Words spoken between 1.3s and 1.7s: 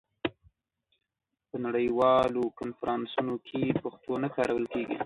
په